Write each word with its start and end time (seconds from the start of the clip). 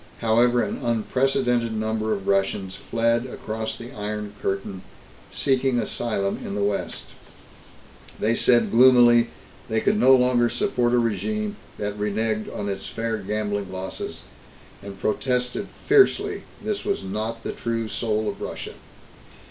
However, 0.21 0.63
an 0.63 0.79
unprecedented 0.83 1.73
number 1.77 2.11
of 2.11 2.27
Russians 2.27 2.75
fled 2.75 3.27
across 3.27 3.77
the 3.77 3.91
Iron 3.91 4.33
Curtain, 4.41 4.81
seeking 5.31 5.77
asylum 5.77 6.39
in 6.43 6.55
the 6.55 6.63
West. 6.63 7.03
They 8.19 8.33
said 8.33 8.71
gloomily 8.71 9.29
they 9.69 9.79
could 9.79 9.99
no 9.99 10.15
longer 10.15 10.49
support 10.49 10.95
a 10.95 10.97
regime 10.97 11.55
that 11.77 11.99
reneged 11.99 12.49
on 12.49 12.67
its 12.67 12.87
fair 12.87 13.19
gambling 13.19 13.71
losses, 13.71 14.21
and 14.81 14.99
protested 14.99 15.67
fiercely 15.85 16.45
this 16.63 16.83
was 16.83 17.03
not 17.03 17.43
the 17.43 17.51
true 17.51 17.87
soul 17.87 18.27
of 18.27 18.41
Russia. 18.41 18.73